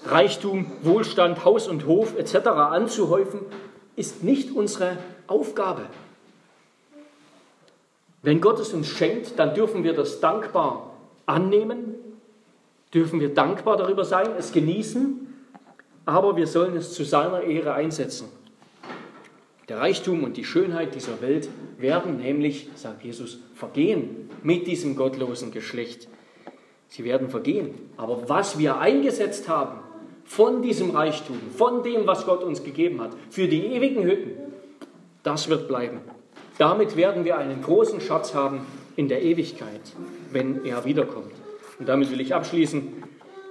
[0.04, 2.48] Reichtum, Wohlstand, Haus und Hof etc.
[2.48, 3.40] anzuhäufen,
[3.96, 4.96] ist nicht unsere
[5.26, 5.86] Aufgabe.
[8.22, 10.96] Wenn Gott es uns schenkt, dann dürfen wir das dankbar
[11.26, 11.94] annehmen,
[12.94, 15.34] dürfen wir dankbar darüber sein, es genießen,
[16.04, 18.28] aber wir sollen es zu seiner Ehre einsetzen.
[19.68, 21.48] Der Reichtum und die Schönheit dieser Welt
[21.78, 26.08] werden nämlich, sagt Jesus, vergehen mit diesem gottlosen Geschlecht.
[26.88, 27.74] Sie werden vergehen.
[27.96, 29.78] Aber was wir eingesetzt haben
[30.24, 34.32] von diesem Reichtum, von dem, was Gott uns gegeben hat, für die ewigen Hütten,
[35.22, 36.00] das wird bleiben.
[36.59, 39.80] Damit werden wir einen großen Schatz haben in der Ewigkeit,
[40.30, 41.32] wenn er wiederkommt.
[41.78, 43.03] Und damit will ich abschließen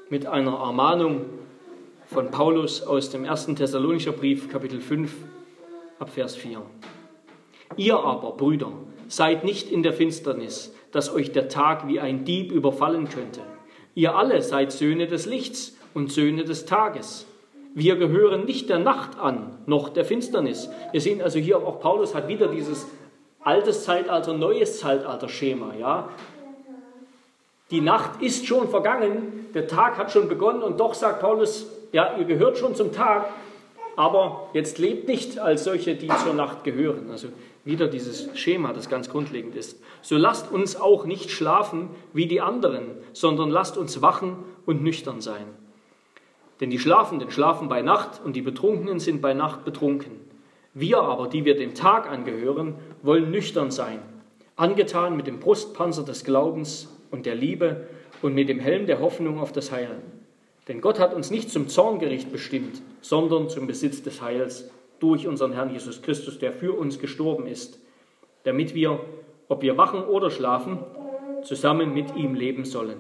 [0.10, 1.26] mit einer Ermahnung
[2.06, 5.12] von Paulus aus dem ersten Thessalonischer Brief, Kapitel 5,
[6.00, 6.62] ab Vers 4.
[7.78, 8.72] Ihr aber, Brüder,
[9.08, 13.42] seid nicht in der Finsternis, dass euch der Tag wie ein Dieb überfallen könnte.
[13.96, 17.26] Ihr alle seid Söhne des Lichts und Söhne des Tages.
[17.74, 20.70] Wir gehören nicht der Nacht an, noch der Finsternis.
[20.92, 22.86] Wir sehen also hier auch Paulus hat wieder dieses
[23.44, 25.74] altes Zeitalter, neues Zeitalter-Schema.
[25.80, 26.10] Ja?
[27.72, 32.18] Die Nacht ist schon vergangen, der Tag hat schon begonnen und doch sagt Paulus, ja,
[32.18, 33.30] ihr gehört schon zum Tag,
[33.96, 37.10] aber jetzt lebt nicht als solche, die zur Nacht gehören.
[37.10, 37.30] Also
[37.64, 39.82] wieder dieses Schema, das ganz grundlegend ist.
[40.02, 45.22] So lasst uns auch nicht schlafen wie die anderen, sondern lasst uns wachen und nüchtern
[45.22, 45.46] sein.
[46.62, 50.12] Denn die Schlafenden schlafen bei Nacht und die Betrunkenen sind bei Nacht betrunken.
[50.74, 54.00] Wir aber, die wir dem Tag angehören, wollen nüchtern sein,
[54.56, 57.88] angetan mit dem Brustpanzer des Glaubens und der Liebe
[58.22, 59.98] und mit dem Helm der Hoffnung auf das Heil.
[60.68, 65.54] Denn Gott hat uns nicht zum Zorngericht bestimmt, sondern zum Besitz des Heils durch unseren
[65.54, 67.80] Herrn Jesus Christus, der für uns gestorben ist,
[68.44, 69.00] damit wir,
[69.48, 70.78] ob wir wachen oder schlafen,
[71.42, 72.98] zusammen mit ihm leben sollen.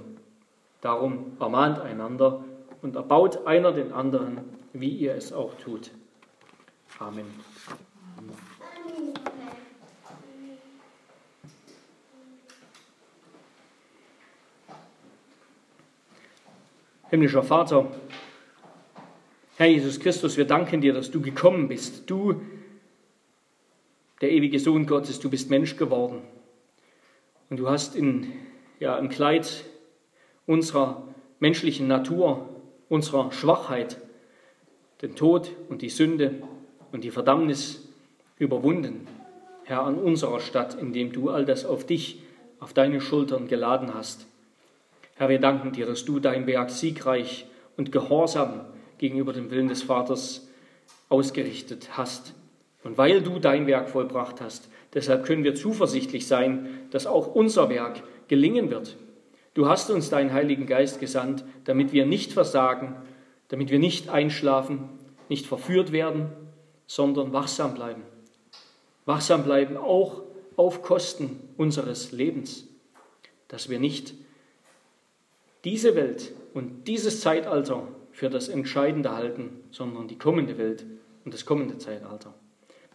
[0.82, 2.43] Darum ermahnt einander
[2.82, 4.40] und erbaut einer den anderen,
[4.74, 5.92] wie ihr es auch tut.
[7.00, 7.26] Amen.
[17.10, 17.92] Himmlischer Vater,
[19.58, 22.10] Herr Jesus Christus, wir danken dir, dass du gekommen bist.
[22.10, 22.42] Du,
[24.22, 26.22] der ewige Sohn Gottes, du bist Mensch geworden.
[27.50, 28.32] Und du hast in,
[28.80, 29.66] ja, im Kleid
[30.48, 31.06] unserer
[31.40, 32.61] menschlichen Natur,
[32.92, 33.98] unserer Schwachheit,
[35.02, 36.44] den Tod und die Sünde
[36.92, 37.88] und die Verdammnis
[38.38, 39.08] überwunden,
[39.64, 42.22] Herr, an unserer Stadt, indem du all das auf dich,
[42.60, 44.28] auf deine Schultern geladen hast.
[45.16, 47.46] Herr, wir danken dir, dass du dein Werk siegreich
[47.78, 48.66] und gehorsam
[48.98, 50.50] gegenüber dem Willen des Vaters
[51.08, 52.34] ausgerichtet hast.
[52.84, 57.70] Und weil du dein Werk vollbracht hast, deshalb können wir zuversichtlich sein, dass auch unser
[57.70, 58.98] Werk gelingen wird.
[59.54, 62.95] Du hast uns deinen Heiligen Geist gesandt, damit wir nicht versagen,
[63.49, 64.89] damit wir nicht einschlafen,
[65.28, 66.32] nicht verführt werden,
[66.88, 68.04] sondern wachsam bleiben.
[69.06, 70.24] Wachsam bleiben auch
[70.56, 72.68] auf Kosten unseres Lebens,
[73.47, 74.14] dass wir nicht
[75.64, 80.86] diese Welt und dieses Zeitalter für das Entscheidende halten, sondern die kommende Welt
[81.26, 82.34] und das kommende Zeitalter.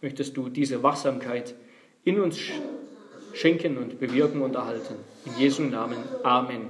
[0.01, 1.55] Möchtest du diese Wachsamkeit
[2.03, 2.39] in uns
[3.37, 4.95] schenken und bewirken und erhalten.
[5.25, 5.97] In Jesu Namen.
[6.23, 6.69] Amen.